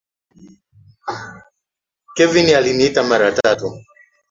[2.15, 3.67] Kevin aliniita mara tatu.